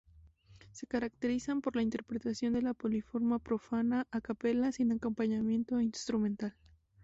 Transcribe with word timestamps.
Se 0.71 0.87
caracterizan 0.87 1.61
por 1.61 1.75
la 1.75 1.83
interpretación 1.83 2.53
de 2.53 2.63
la 2.63 2.73
polifonía 2.73 3.37
profana 3.37 4.07
a 4.09 4.19
capella, 4.19 4.71
sin 4.71 4.91
acompañamiento 4.91 5.79
instrumental. 5.79 6.55